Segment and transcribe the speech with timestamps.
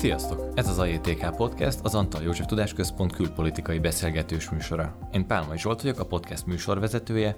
[0.00, 0.52] Sziasztok!
[0.54, 4.98] Ez az AJTK Podcast, az Antal József Tudásközpont külpolitikai beszélgetős műsora.
[5.12, 7.36] Én Pálmai Zsolt vagyok, a podcast műsorvezetője,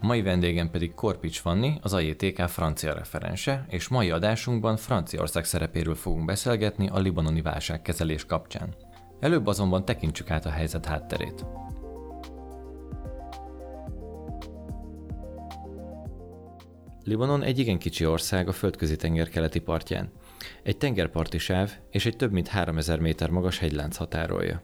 [0.00, 6.24] mai vendégem pedig Korpics Vanni, az AJTK francia referense, és mai adásunkban Franciaország szerepéről fogunk
[6.24, 8.74] beszélgetni a libanoni válságkezelés kapcsán.
[9.20, 11.44] Előbb azonban tekintsük át a helyzet hátterét.
[17.04, 20.10] Libanon egy igen kicsi ország a földközi tenger keleti partján.
[20.62, 24.62] Egy tengerparti sáv és egy több mint 3000 méter magas hegylánc határolja.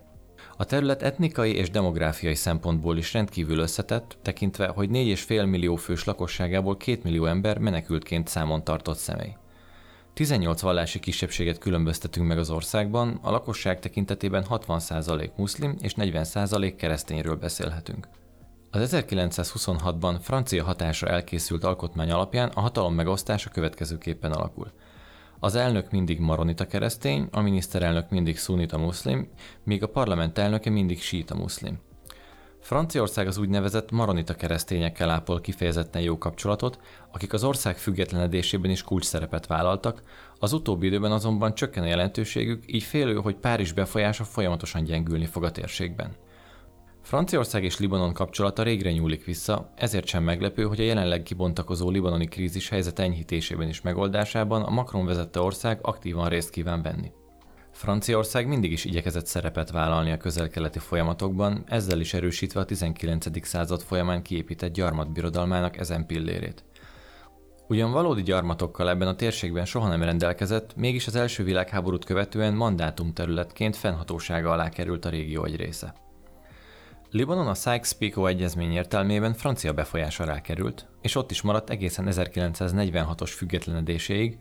[0.57, 6.77] A terület etnikai és demográfiai szempontból is rendkívül összetett, tekintve, hogy 4,5 millió fős lakosságából
[6.77, 9.37] 2 millió ember menekültként számon tartott személy.
[10.15, 17.37] 18 vallási kisebbséget különböztetünk meg az országban, a lakosság tekintetében 60% muszlim és 40% keresztényről
[17.37, 18.09] beszélhetünk.
[18.73, 24.73] Az 1926-ban francia hatásra elkészült alkotmány alapján a hatalom megosztása következőképpen alakul.
[25.41, 29.29] Az elnök mindig maronita keresztény, a miniszterelnök mindig szunita muszlim,
[29.65, 31.79] míg a parlament elnöke mindig síta muszlim.
[32.61, 36.79] Franciaország az úgynevezett maronita keresztényekkel ápol kifejezetten jó kapcsolatot,
[37.13, 40.03] akik az ország függetlenedésében is kulcs szerepet vállaltak,
[40.39, 45.45] az utóbbi időben azonban csökken a jelentőségük, így félő, hogy Párizs befolyása folyamatosan gyengülni fog
[45.45, 46.17] a térségben.
[47.11, 52.27] Franciaország és Libanon kapcsolata régre nyúlik vissza, ezért sem meglepő, hogy a jelenleg kibontakozó libanoni
[52.27, 57.13] krízis helyzet enyhítésében és megoldásában a Macron vezette ország aktívan részt kíván venni.
[57.73, 63.47] Franciaország mindig is igyekezett szerepet vállalni a közel-keleti folyamatokban, ezzel is erősítve a 19.
[63.47, 66.65] század folyamán kiépített gyarmatbirodalmának ezen pillérét.
[67.69, 73.13] Ugyan valódi gyarmatokkal ebben a térségben soha nem rendelkezett, mégis az első világháborút követően mandátum
[73.13, 76.09] területként fennhatósága alá került a régió egy része.
[77.13, 83.31] Libanon a Sykes-Picot egyezmény értelmében francia befolyás alá került, és ott is maradt egészen 1946-os
[83.37, 84.39] függetlenedéséig,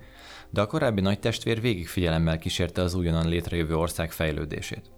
[0.50, 4.92] de a korábbi nagy testvér végig figyelemmel kísérte az újonnan létrejövő ország fejlődését.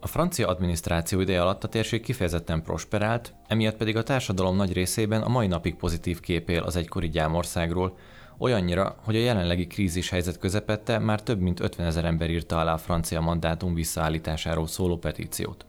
[0.00, 5.22] A francia adminisztráció ideje alatt a térség kifejezetten prosperált, emiatt pedig a társadalom nagy részében
[5.22, 7.96] a mai napig pozitív kép él az egykori gyámországról,
[8.38, 12.72] olyannyira, hogy a jelenlegi krízis helyzet közepette már több mint 50 ezer ember írta alá
[12.72, 15.66] a francia mandátum visszaállításáról szóló petíciót.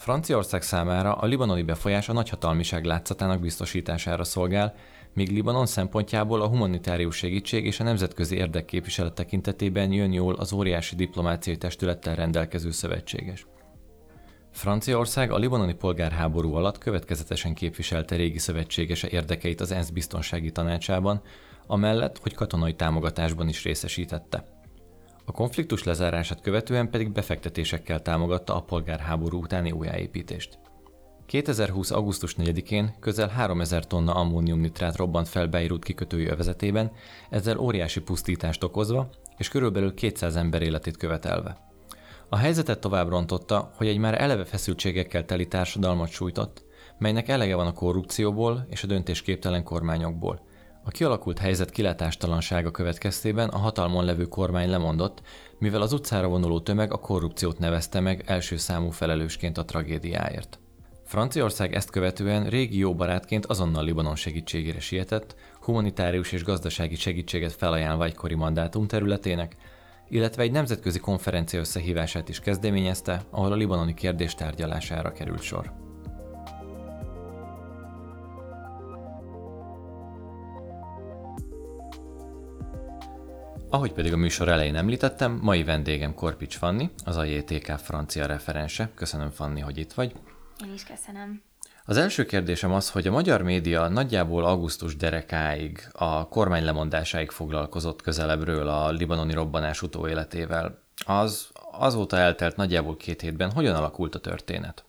[0.00, 4.74] Franciaország számára a libanoni befolyás a nagyhatalmiság látszatának biztosítására szolgál,
[5.14, 10.94] míg Libanon szempontjából a humanitárius segítség és a nemzetközi érdekképviselet tekintetében jön jól az óriási
[10.94, 13.46] diplomáciai testülettel rendelkező szövetséges.
[14.50, 21.22] Franciaország a libanoni polgárháború alatt következetesen képviselte régi szövetségese érdekeit az ENSZ biztonsági tanácsában,
[21.66, 24.59] amellett, hogy katonai támogatásban is részesítette.
[25.24, 30.58] A konfliktus lezárását követően pedig befektetésekkel támogatta a polgárháború utáni újjáépítést.
[31.26, 31.90] 2020.
[31.90, 36.92] augusztus 4-én közel 3000 tonna ammóniumnitrát robbant fel Beirut kikötői övezetében,
[37.30, 41.56] ezzel óriási pusztítást okozva, és körülbelül 200 ember életét követelve.
[42.28, 46.64] A helyzetet tovább rontotta, hogy egy már eleve feszültségekkel teli társadalmat sújtott,
[46.98, 50.40] melynek elege van a korrupcióból és a döntésképtelen kormányokból,
[50.84, 55.22] a kialakult helyzet kilátástalansága következtében a hatalmon levő kormány lemondott,
[55.58, 60.58] mivel az utcára vonuló tömeg a korrupciót nevezte meg első számú felelősként a tragédiáért.
[61.04, 68.34] Franciaország ezt követően régió barátként azonnal Libanon segítségére sietett, humanitárius és gazdasági segítséget felajánlva egykori
[68.34, 69.56] mandátum területének,
[70.08, 75.89] illetve egy nemzetközi konferencia összehívását is kezdeményezte, ahol a libanoni kérdés tárgyalására került sor.
[83.72, 88.90] Ahogy pedig a műsor elején említettem, mai vendégem Korpics Fanni, az a JTK francia referense.
[88.94, 90.12] Köszönöm Fanni, hogy itt vagy.
[90.64, 91.42] Én is köszönöm.
[91.84, 98.02] Az első kérdésem az, hogy a magyar média nagyjából augusztus derekáig, a kormány lemondásáig foglalkozott
[98.02, 100.82] közelebbről a libanoni robbanás utóéletével.
[101.06, 103.52] Az azóta eltelt nagyjából két hétben.
[103.52, 104.84] Hogyan alakult a történet?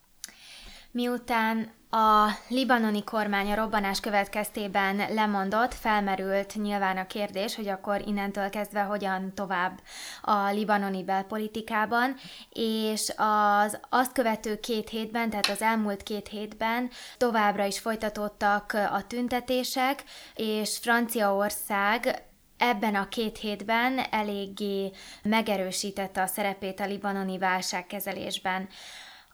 [0.91, 8.49] Miután a libanoni kormány a robbanás következtében lemondott, felmerült nyilván a kérdés, hogy akkor innentől
[8.49, 9.79] kezdve hogyan tovább
[10.21, 12.15] a libanoni belpolitikában,
[12.49, 19.07] és az azt követő két hétben, tehát az elmúlt két hétben továbbra is folytatódtak a
[19.07, 20.03] tüntetések,
[20.35, 22.23] és Franciaország
[22.57, 24.91] ebben a két hétben eléggé
[25.23, 28.69] megerősítette a szerepét a libanoni válságkezelésben.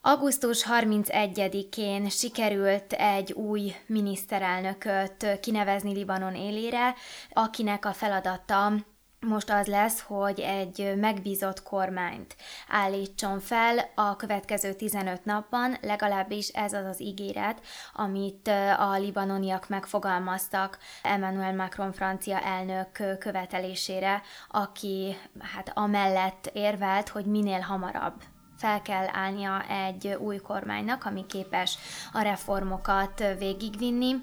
[0.07, 6.93] Augusztus 31-én sikerült egy új miniszterelnököt kinevezni Libanon élére,
[7.29, 8.71] akinek a feladata
[9.19, 12.35] most az lesz, hogy egy megbízott kormányt
[12.67, 17.61] állítson fel a következő 15 napban, legalábbis ez az az ígéret,
[17.93, 27.59] amit a libanoniak megfogalmaztak Emmanuel Macron francia elnök követelésére, aki hát amellett érvelt, hogy minél
[27.59, 28.21] hamarabb
[28.57, 31.77] fel kell állnia egy új kormánynak, ami képes
[32.13, 34.15] a reformokat végigvinni.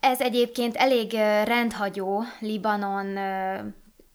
[0.00, 1.12] Ez egyébként elég
[1.44, 3.18] rendhagyó Libanon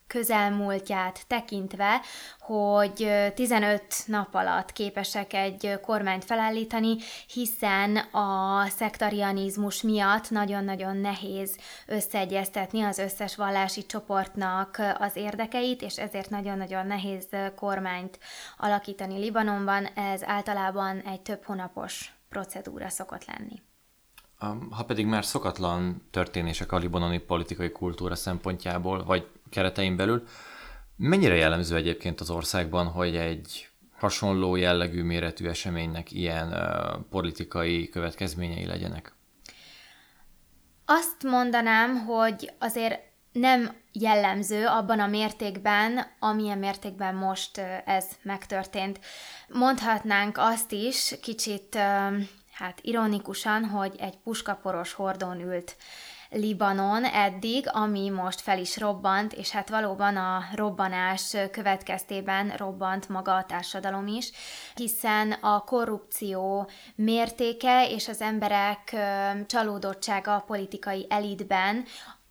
[0.08, 2.02] közelmúltját tekintve,
[2.40, 6.96] hogy 15 nap alatt képesek egy kormányt felállítani,
[7.34, 16.30] hiszen a szektarianizmus miatt nagyon-nagyon nehéz összeegyeztetni az összes vallási csoportnak az érdekeit, és ezért
[16.30, 18.20] nagyon-nagyon nehéz kormányt
[18.58, 19.86] alakítani Libanonban.
[19.86, 23.62] Ez általában egy több hónapos procedúra szokott lenni.
[24.70, 30.24] Ha pedig már szokatlan történések a libanoni politikai kultúra szempontjából, vagy keretein belül,
[30.96, 36.56] mennyire jellemző egyébként az országban, hogy egy hasonló jellegű méretű eseménynek ilyen
[37.10, 39.16] politikai következményei legyenek?
[40.86, 43.00] Azt mondanám, hogy azért
[43.32, 49.00] nem jellemző abban a mértékben, amilyen mértékben most ez megtörtént.
[49.48, 51.78] Mondhatnánk azt is kicsit
[52.58, 55.76] hát ironikusan, hogy egy puskaporos hordón ült
[56.30, 63.36] Libanon eddig, ami most fel is robbant, és hát valóban a robbanás következtében robbant maga
[63.36, 64.32] a társadalom is,
[64.76, 68.96] hiszen a korrupció mértéke és az emberek
[69.46, 71.86] csalódottsága a politikai elitben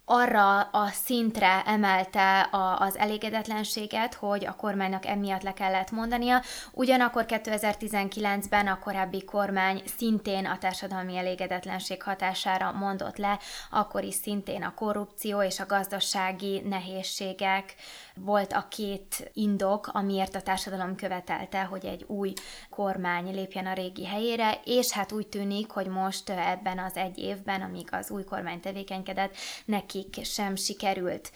[0.08, 6.42] arra a szintre emelte a, az elégedetlenséget, hogy a kormánynak emiatt le kellett mondania.
[6.72, 13.38] Ugyanakkor 2019-ben a korábbi kormány szintén a társadalmi elégedetlenség hatására mondott le,
[13.70, 17.74] akkor is szintén a korrupció és a gazdasági nehézségek
[18.16, 22.32] volt a két indok, amiért a társadalom követelte, hogy egy új
[22.70, 27.62] kormány lépjen a régi helyére, és hát úgy tűnik, hogy most ebben az egy évben,
[27.62, 31.32] amíg az új kormány tevékenykedett, neki nekik sem sikerült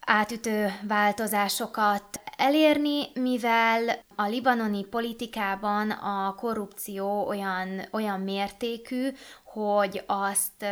[0.00, 9.08] átütő változásokat elérni, mivel a libanoni politikában a korrupció olyan, olyan mértékű,
[9.44, 10.64] hogy azt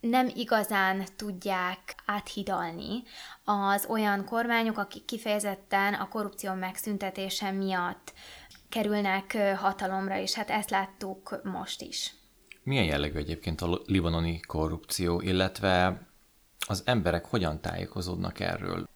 [0.00, 3.02] nem igazán tudják áthidalni
[3.44, 8.12] az olyan kormányok, akik kifejezetten a korrupció megszüntetése miatt
[8.68, 12.14] kerülnek hatalomra, és hát ezt láttuk most is.
[12.62, 16.06] Milyen jellegű egyébként a libanoni korrupció, illetve
[16.66, 18.88] az emberek hogyan tájékozódnak erről?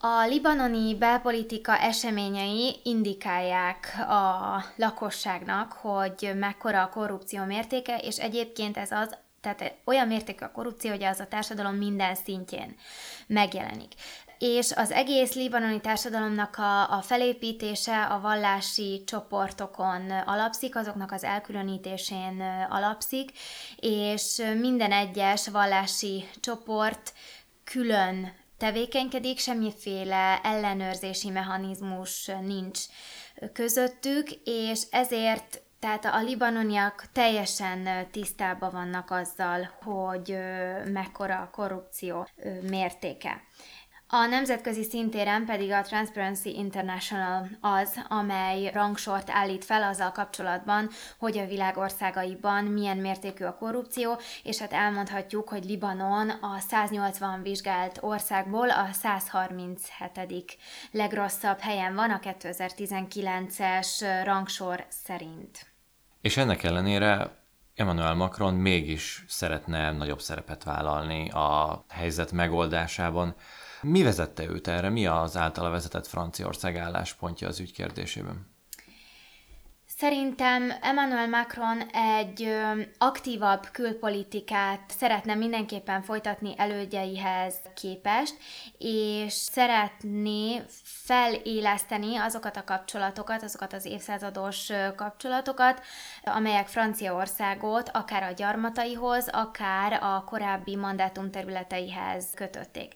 [0.00, 8.90] A libanoni belpolitika eseményei indikálják a lakosságnak, hogy mekkora a korrupció mértéke, és egyébként ez
[8.90, 12.76] az, tehát olyan mértékű a korrupció, hogy az a társadalom minden szintjén
[13.26, 13.92] megjelenik.
[14.38, 22.40] És az egész libanoni társadalomnak a, a felépítése a vallási csoportokon alapszik, azoknak az elkülönítésén
[22.70, 23.30] alapszik,
[23.76, 27.12] és minden egyes vallási csoport
[27.64, 32.80] külön tevékenykedik, semmiféle ellenőrzési mechanizmus nincs
[33.52, 40.38] közöttük, és ezért tehát a libanoniak teljesen tisztában vannak azzal, hogy
[40.92, 42.28] mekkora a korrupció
[42.62, 43.42] mértéke.
[44.10, 51.38] A nemzetközi szintéren pedig a Transparency International az, amely rangsort állít fel azzal kapcsolatban, hogy
[51.38, 57.98] a világ országaiban milyen mértékű a korrupció, és hát elmondhatjuk, hogy Libanon a 180 vizsgált
[58.00, 60.56] országból a 137.
[60.90, 65.66] legrosszabb helyen van a 2019-es rangsor szerint.
[66.20, 67.30] És ennek ellenére
[67.74, 73.34] Emmanuel Macron mégis szeretne nagyobb szerepet vállalni a helyzet megoldásában.
[73.82, 74.88] Mi vezette őt erre?
[74.88, 78.56] Mi az általa vezetett Franciaország álláspontja az ügy kérdésében?
[79.98, 82.54] Szerintem Emmanuel Macron egy
[82.98, 88.36] aktívabb külpolitikát szeretne mindenképpen folytatni elődjeihez képest,
[88.78, 95.82] és szeretné feléleszteni azokat a kapcsolatokat, azokat az évszázados kapcsolatokat,
[96.22, 102.94] amelyek Franciaországot akár a gyarmataihoz, akár a korábbi mandátum területeihez kötötték.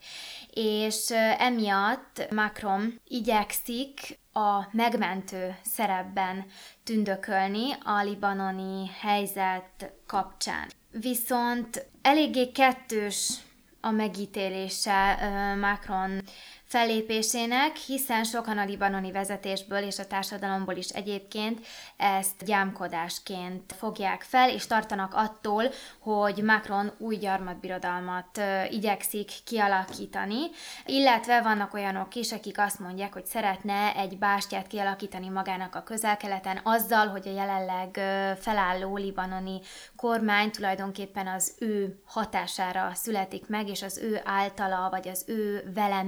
[0.54, 6.44] És emiatt Macron igyekszik a megmentő szerepben
[6.84, 10.68] tündökölni a libanoni helyzet kapcsán.
[10.90, 13.32] Viszont eléggé kettős
[13.80, 15.16] a megítélése
[15.60, 16.22] Macron
[16.72, 24.50] fellépésének, hiszen sokan a libanoni vezetésből és a társadalomból is egyébként ezt gyámkodásként fogják fel,
[24.50, 25.64] és tartanak attól,
[25.98, 30.40] hogy Macron új gyarmatbirodalmat igyekszik kialakítani,
[30.86, 36.60] illetve vannak olyanok is, akik azt mondják, hogy szeretne egy bástyát kialakítani magának a közel-keleten
[36.62, 38.00] azzal, hogy a jelenleg
[38.40, 39.60] felálló libanoni
[39.96, 46.02] kormány tulajdonképpen az ő hatására születik meg, és az ő általa, vagy az ő vele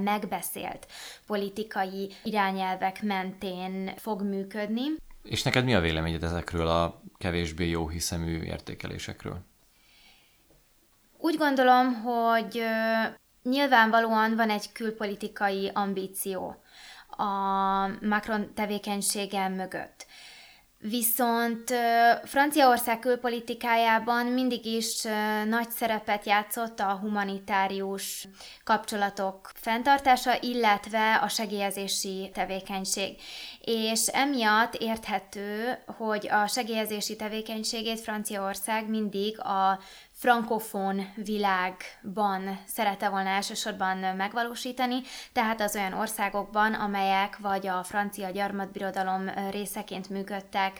[0.55, 0.87] megbeszélt
[1.25, 4.83] politikai irányelvek mentén fog működni.
[5.23, 9.39] És neked mi a véleményed ezekről a kevésbé jó hiszemű értékelésekről?
[11.17, 12.61] Úgy gondolom, hogy
[13.43, 16.63] nyilvánvalóan van egy külpolitikai ambíció
[17.09, 17.25] a
[18.01, 20.05] Macron tevékenysége mögött.
[20.77, 21.73] Viszont
[22.23, 25.01] Franciaország külpolitikájában mindig is
[25.47, 28.27] nagy szerepet játszott a humanitárius
[28.63, 33.15] kapcsolatok fenntartása, illetve a segélyezési tevékenység.
[33.61, 39.79] És emiatt érthető, hogy a segélyezési tevékenységét Franciaország mindig a
[40.17, 45.01] frankofón világban szerette volna elsősorban megvalósítani,
[45.33, 50.79] tehát az olyan országokban, amelyek vagy a francia gyarmatbirodalom részeként működtek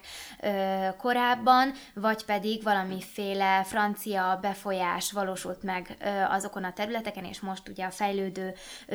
[0.98, 5.98] korábban, vagy pedig valamiféle francia befolyás valósult meg
[6.30, 8.54] azokon a területeken, és most ugye a fejlődő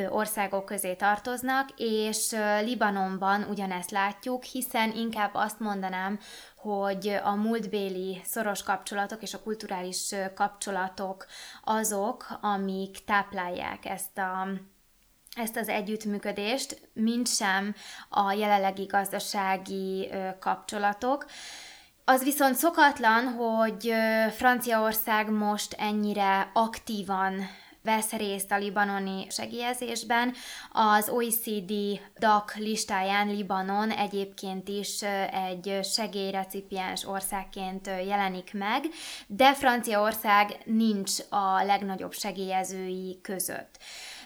[0.09, 6.19] országok közé tartoznak, és Libanonban ugyanezt látjuk, hiszen inkább azt mondanám,
[6.61, 11.25] hogy a múltbéli szoros kapcsolatok és a kulturális kapcsolatok
[11.63, 14.47] azok, amik táplálják ezt a
[15.35, 17.75] ezt az együttműködést, mint sem
[18.09, 21.25] a jelenlegi gazdasági kapcsolatok.
[22.05, 23.93] Az viszont szokatlan, hogy
[24.35, 27.33] Franciaország most ennyire aktívan
[27.83, 30.33] vesz részt a libanoni segélyezésben.
[30.71, 31.73] Az OECD
[32.19, 38.83] DAC listáján Libanon egyébként is egy segélyrecipiens országként jelenik meg,
[39.27, 43.79] de Franciaország nincs a legnagyobb segélyezői között.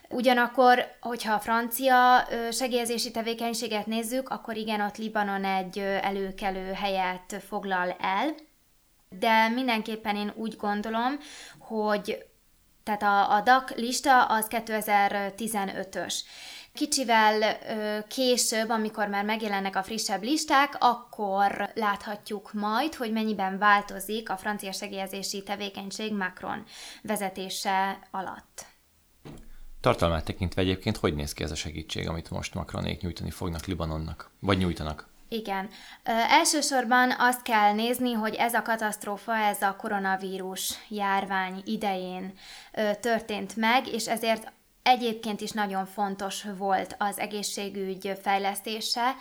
[0.10, 7.96] Ugyanakkor, hogyha a francia segélyezési tevékenységet nézzük, akkor igen, ott Libanon egy előkelő helyet foglal
[8.00, 8.36] el,
[9.20, 11.18] de mindenképpen én úgy gondolom,
[11.60, 12.26] hogy
[12.86, 16.16] tehát a, a DAC lista az 2015-ös.
[16.74, 24.30] Kicsivel ö, később, amikor már megjelennek a frissebb listák, akkor láthatjuk majd, hogy mennyiben változik
[24.30, 26.64] a francia segélyezési tevékenység Macron
[27.02, 28.66] vezetése alatt.
[29.82, 34.30] Tartalmát tekintve egyébként hogy néz ki ez a segítség, amit most Macronék nyújtani fognak Libanonnak?
[34.40, 35.08] Vagy nyújtanak?
[35.30, 35.70] Igen.
[36.04, 42.34] Ö, elsősorban azt kell nézni, hogy ez a katasztrófa, ez a koronavírus járvány idején
[42.74, 44.54] ö, történt meg, és ezért
[44.84, 49.16] egyébként is nagyon fontos volt az egészségügy fejlesztése,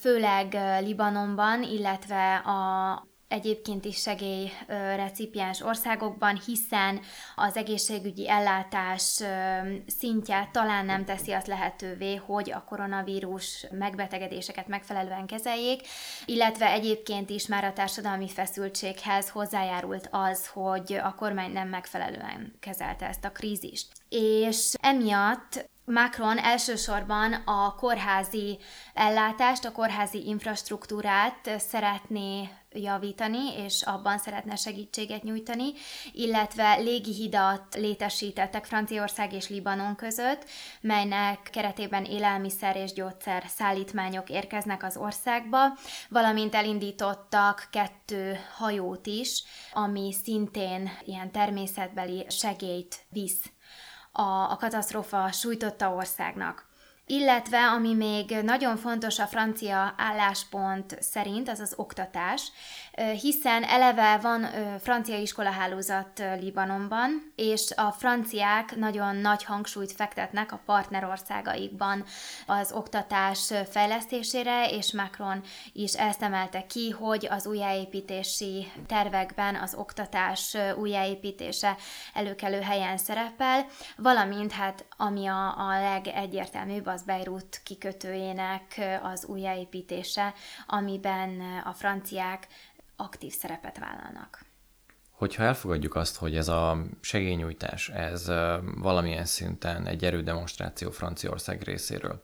[0.00, 7.00] főleg Libanonban, illetve a egyébként is segélyrecipiens országokban, hiszen
[7.36, 9.22] az egészségügyi ellátás
[9.86, 15.80] szintje talán nem teszi azt lehetővé, hogy a koronavírus megbetegedéseket megfelelően kezeljék,
[16.24, 23.06] illetve egyébként is már a társadalmi feszültséghez hozzájárult az, hogy a kormány nem megfelelően kezelte
[23.06, 23.88] ezt a krízist.
[24.08, 28.58] És emiatt Macron elsősorban a kórházi
[28.94, 35.72] ellátást, a kórházi infrastruktúrát szeretné javítani, és abban szeretne segítséget nyújtani,
[36.12, 40.44] illetve légihidat létesítettek Franciaország és Libanon között,
[40.80, 45.78] melynek keretében élelmiszer és gyógyszer szállítmányok érkeznek az országba,
[46.08, 53.50] valamint elindítottak kettő hajót is, ami szintén ilyen természetbeli segélyt visz
[54.16, 56.64] a, a katasztrófa sújtotta országnak.
[57.08, 62.52] Illetve, ami még nagyon fontos a francia álláspont szerint, az az oktatás,
[62.96, 64.46] hiszen eleve van
[64.80, 72.04] francia iskolahálózat Libanonban, és a franciák nagyon nagy hangsúlyt fektetnek a partnerországaikban
[72.46, 80.56] az oktatás fejlesztésére, és Macron is ezt emelte ki, hogy az újjáépítési tervekben az oktatás
[80.78, 81.76] újjáépítése
[82.14, 90.34] előkelő helyen szerepel, valamint hát ami a, a legegyértelműbb, az Beirut kikötőjének az újjáépítése,
[90.66, 92.46] amiben a franciák
[92.96, 94.44] aktív szerepet vállalnak.
[95.10, 98.30] Hogyha elfogadjuk azt, hogy ez a segélynyújtás, ez
[98.74, 102.22] valamilyen szinten egy erődemonstráció Franciaország részéről,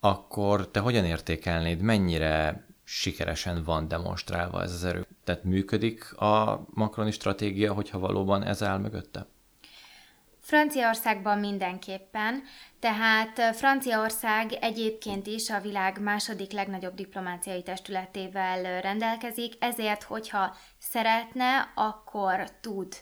[0.00, 5.06] akkor te hogyan értékelnéd, mennyire sikeresen van demonstrálva ez az erő?
[5.24, 9.26] Tehát működik a makroni stratégia, hogyha valóban ez áll mögötte?
[10.50, 12.42] Franciaországban mindenképpen,
[12.80, 22.50] tehát Franciaország egyébként is a világ második legnagyobb diplomáciai testületével rendelkezik, ezért, hogyha szeretne, akkor
[22.60, 22.94] tud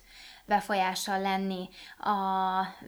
[0.49, 2.15] befolyással lenni a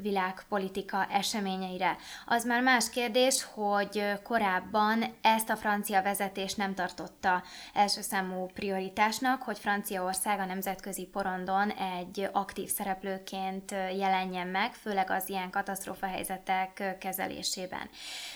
[0.01, 1.97] világpolitika eseményeire.
[2.27, 7.43] Az már más kérdés, hogy korábban ezt a francia vezetés nem tartotta
[7.75, 15.29] első számú prioritásnak, hogy Franciaország a nemzetközi porondon egy aktív szereplőként jelenjen meg, főleg az
[15.29, 17.89] ilyen katasztrófa helyzetek kezelésében.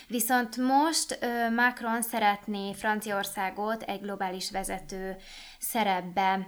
[0.08, 1.18] Viszont most
[1.56, 5.16] Macron szeretné Franciaországot egy globális vezető
[5.58, 6.46] szerepbe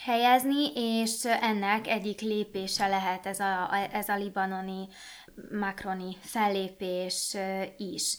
[0.00, 4.88] helyezni, és ennek egyik lépése lehet ez a, ez a libanoni,
[5.50, 7.36] makroni fellépés
[7.76, 8.16] is.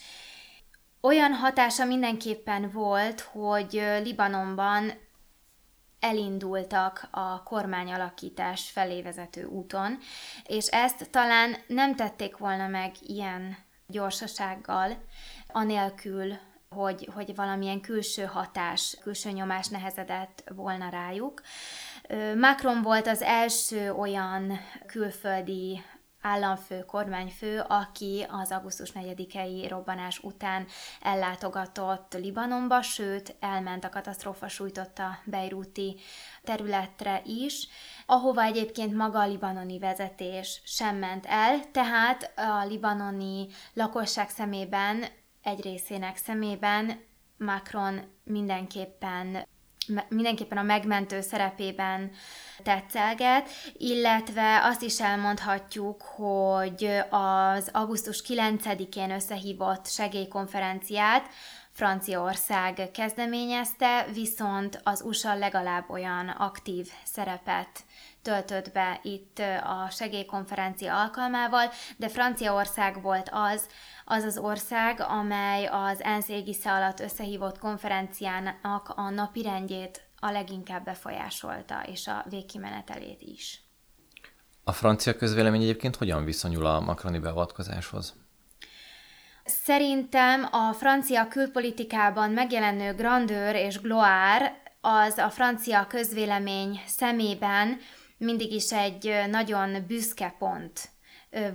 [1.01, 4.91] Olyan hatása mindenképpen volt, hogy Libanonban
[5.99, 9.97] elindultak a kormányalakítás felé vezető úton,
[10.43, 15.03] és ezt talán nem tették volna meg ilyen gyorsasággal,
[15.47, 16.37] anélkül,
[16.73, 21.41] hogy, hogy valamilyen külső hatás, külső nyomás nehezedett volna rájuk.
[22.39, 25.81] Macron volt az első olyan külföldi
[26.23, 30.65] államfő, kormányfő, aki az augusztus 4-i robbanás után
[31.01, 35.99] ellátogatott Libanonba, sőt, elment a katasztrófa sújtotta Beiruti
[36.43, 37.67] területre is,
[38.05, 45.05] ahova egyébként maga a libanoni vezetés sem ment el, tehát a libanoni lakosság szemében
[45.43, 47.01] egy részének szemében
[47.37, 49.47] Macron mindenképpen
[50.09, 52.11] mindenképpen a megmentő szerepében
[52.63, 61.29] tetszelget, illetve azt is elmondhatjuk, hogy az augusztus 9-én összehívott segélykonferenciát
[61.71, 67.83] Franciaország kezdeményezte, viszont az USA legalább olyan aktív szerepet
[68.21, 73.67] töltött be itt a segélykonferencia alkalmával, de Franciaország volt az,
[74.05, 81.83] az az ország, amely az ENSZ égisze alatt összehívott konferenciának a napirendjét a leginkább befolyásolta,
[81.85, 83.61] és a végkimenetelét is.
[84.63, 88.15] A francia közvélemény egyébként hogyan viszonyul a makroni beavatkozáshoz?
[89.45, 97.77] Szerintem a francia külpolitikában megjelenő grandőr és gloire az a francia közvélemény szemében
[98.17, 100.92] mindig is egy nagyon büszke pont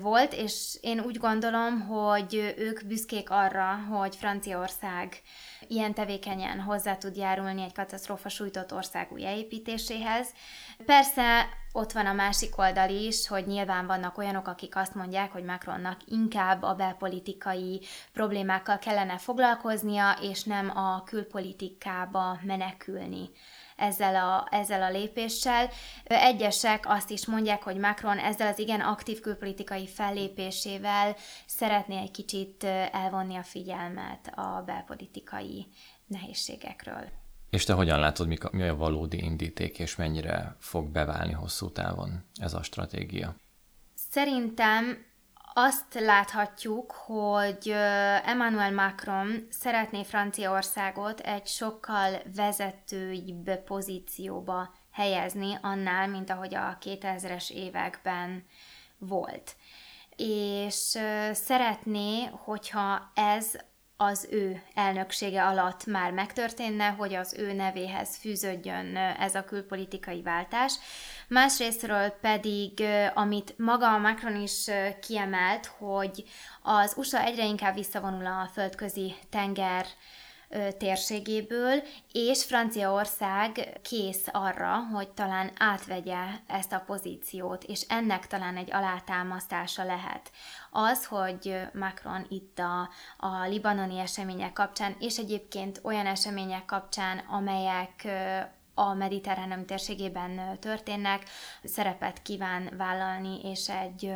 [0.01, 5.23] volt, és én úgy gondolom, hogy ők büszkék arra, hogy Franciaország
[5.69, 10.29] ilyen tevékenyen hozzá tud járulni egy katasztrófa sújtott ország újjáépítéséhez.
[10.87, 15.45] Persze ott van a másik oldal is, hogy nyilván vannak olyanok, akik azt mondják, hogy
[15.45, 17.81] Macronnak inkább a belpolitikai
[18.13, 23.31] problémákkal kellene foglalkoznia, és nem a külpolitikába menekülni
[23.79, 25.71] ezzel a, ezzel a lépéssel.
[26.05, 32.65] Egyesek azt is mondják, hogy Macron ezzel az igen aktív külpolitikai fellépésével szeretné egy kicsit
[32.93, 35.67] elvonni a figyelmet a belpolitikai
[36.07, 37.09] nehézségekről.
[37.51, 42.55] És te hogyan látod, mi a valódi indíték, és mennyire fog beválni hosszú távon ez
[42.55, 43.37] a stratégia?
[43.95, 45.07] Szerintem
[45.61, 47.69] azt láthatjuk, hogy
[48.25, 58.45] Emmanuel Macron szeretné Franciaországot egy sokkal vezetőibb pozícióba helyezni annál, mint ahogy a 2000-es években
[58.99, 59.57] volt.
[60.17, 60.99] És
[61.33, 63.53] szeretné, hogyha ez
[64.01, 70.75] az ő elnöksége alatt már megtörténne, hogy az ő nevéhez fűződjön ez a külpolitikai váltás.
[71.29, 72.85] Másrésztről pedig,
[73.15, 76.25] amit maga a Macron is kiemelt, hogy
[76.63, 79.87] az USA egyre inkább visszavonul a földközi tenger
[80.79, 81.83] térségéből,
[82.13, 89.85] és Franciaország kész arra, hogy talán átvegye ezt a pozíciót, és ennek talán egy alátámasztása
[89.85, 90.31] lehet.
[90.71, 98.09] Az, hogy Macron itt a, a libanoni események kapcsán, és egyébként olyan események kapcsán, amelyek
[98.75, 101.25] a mediterránum térségében történnek,
[101.63, 104.13] szerepet kíván vállalni, és egy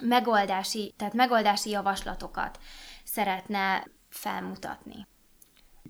[0.00, 2.58] megoldási, tehát megoldási javaslatokat
[3.04, 5.06] szeretne felmutatni.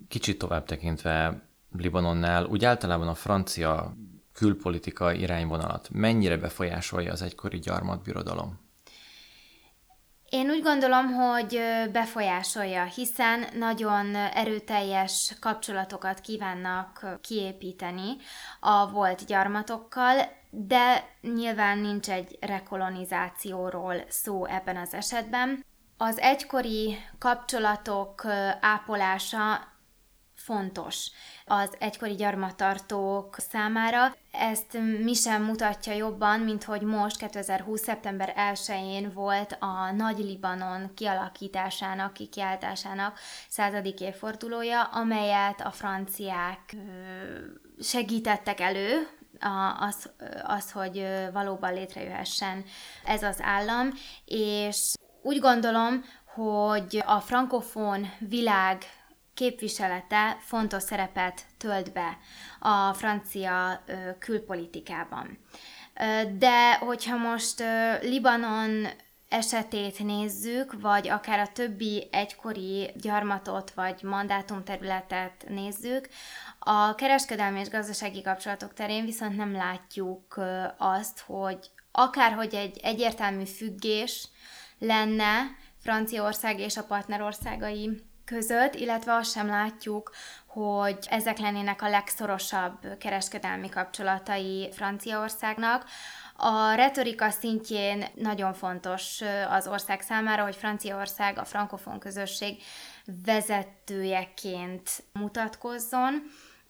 [0.07, 3.93] Kicsit tovább tekintve Libanonnál, úgy általában a francia
[4.33, 8.61] külpolitika irányvonalat mennyire befolyásolja az egykori gyarmatbirodalom?
[10.29, 11.59] Én úgy gondolom, hogy
[11.91, 18.15] befolyásolja, hiszen nagyon erőteljes kapcsolatokat kívánnak kiépíteni
[18.59, 20.15] a volt gyarmatokkal,
[20.49, 25.65] de nyilván nincs egy rekolonizációról szó ebben az esetben.
[25.97, 28.25] Az egykori kapcsolatok
[28.59, 29.72] ápolása
[30.43, 31.09] fontos
[31.45, 34.15] az egykori gyarmatartók számára.
[34.31, 37.81] Ezt mi sem mutatja jobban, mint hogy most 2020.
[37.81, 46.75] szeptember 1-én volt a Nagy Libanon kialakításának, kikiáltásának századik évfordulója, amelyet a franciák
[47.79, 49.07] segítettek elő,
[49.79, 50.09] az,
[50.43, 52.63] az, hogy valóban létrejöhessen
[53.05, 53.89] ez az állam,
[54.25, 56.03] és úgy gondolom,
[56.33, 58.77] hogy a frankofón világ
[59.33, 62.17] képviselete fontos szerepet tölt be
[62.59, 63.83] a francia
[64.19, 65.37] külpolitikában.
[66.37, 67.63] De hogyha most
[68.01, 68.87] Libanon
[69.29, 76.09] esetét nézzük, vagy akár a többi egykori gyarmatot vagy mandátumterületet nézzük,
[76.59, 80.39] a kereskedelmi és gazdasági kapcsolatok terén viszont nem látjuk
[80.77, 84.27] azt, hogy akárhogy egy egyértelmű függés
[84.79, 85.41] lenne
[85.79, 90.11] Franciaország és a partnerországai között, illetve azt sem látjuk,
[90.45, 95.85] hogy ezek lennének a legszorosabb kereskedelmi kapcsolatai Franciaországnak.
[96.35, 102.61] A retorika szintjén nagyon fontos az ország számára, hogy Franciaország a frankofon közösség
[103.25, 106.23] vezetőjeként mutatkozzon,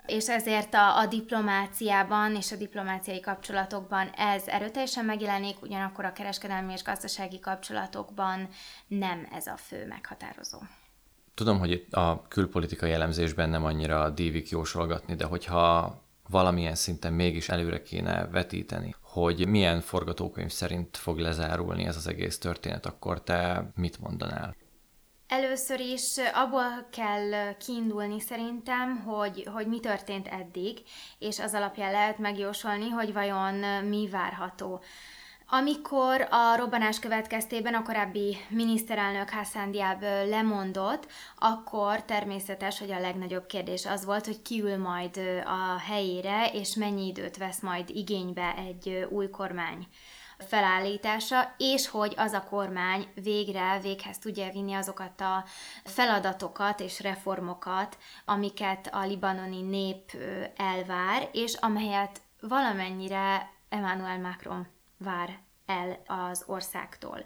[0.05, 6.73] és ezért a, a diplomáciában és a diplomáciai kapcsolatokban ez erőteljesen megjelenik, ugyanakkor a kereskedelmi
[6.73, 8.49] és gazdasági kapcsolatokban
[8.87, 10.57] nem ez a fő meghatározó.
[11.33, 17.49] Tudom, hogy itt a külpolitikai elemzésben nem annyira dívik jósolgatni, de hogyha valamilyen szinten mégis
[17.49, 23.71] előre kéne vetíteni, hogy milyen forgatókönyv szerint fog lezárulni ez az egész történet, akkor te
[23.75, 24.55] mit mondanál?
[25.27, 30.77] Először is abból kell kiindulni szerintem, hogy, hogy mi történt eddig,
[31.19, 33.53] és az alapján lehet megjósolni, hogy vajon
[33.85, 34.81] mi várható.
[35.49, 43.45] Amikor a robbanás következtében a korábbi miniszterelnök Hassan Diab lemondott, akkor természetes, hogy a legnagyobb
[43.45, 48.55] kérdés az volt, hogy ki ül majd a helyére, és mennyi időt vesz majd igénybe
[48.55, 49.87] egy új kormány
[50.37, 55.43] felállítása, és hogy az a kormány végre véghez tudja vinni azokat a
[55.83, 60.11] feladatokat és reformokat, amiket a libanoni nép
[60.55, 64.67] elvár, és amelyet valamennyire Emmanuel Macron
[65.03, 67.25] vár el az országtól.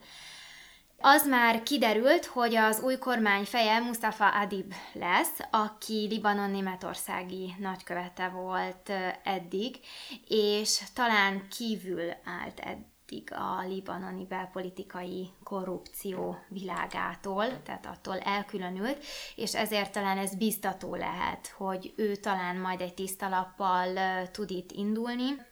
[1.00, 8.30] Az már kiderült, hogy az új kormány feje Mustafa Adib lesz, aki Libanon németországi nagykövete
[8.30, 8.92] volt
[9.24, 9.80] eddig,
[10.28, 19.04] és talán kívül állt eddig a libanoni belpolitikai korrupció világától, tehát attól elkülönült,
[19.36, 23.98] és ezért talán ez biztató lehet, hogy ő talán majd egy tiszta lappal
[24.32, 25.46] tud itt indulni.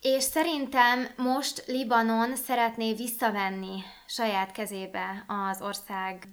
[0.00, 6.28] És szerintem most Libanon szeretné visszavenni saját kezébe az ország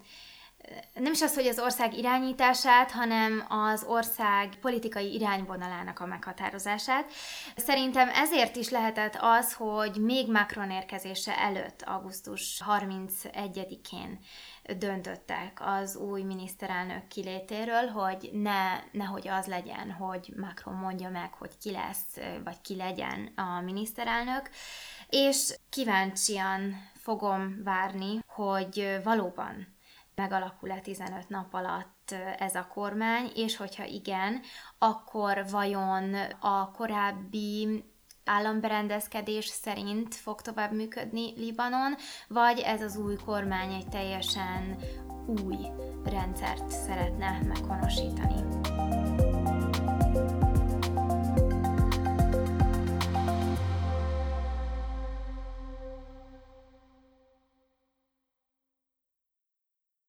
[0.93, 7.13] nem is az, hogy az ország irányítását, hanem az ország politikai irányvonalának a meghatározását.
[7.55, 14.19] Szerintem ezért is lehetett az, hogy még Macron érkezése előtt, augusztus 31-én
[14.77, 21.57] döntöttek az új miniszterelnök kilétéről, hogy ne, nehogy az legyen, hogy Macron mondja meg, hogy
[21.57, 24.49] ki lesz, vagy ki legyen a miniszterelnök,
[25.09, 29.75] és kíváncsian fogom várni, hogy valóban
[30.15, 34.41] megalakul-e 15 nap alatt ez a kormány, és hogyha igen,
[34.77, 37.83] akkor vajon a korábbi
[38.25, 41.95] államberendezkedés szerint fog tovább működni Libanon,
[42.27, 44.75] vagy ez az új kormány egy teljesen
[45.27, 45.57] új
[46.03, 48.64] rendszert szeretne meghonosítani.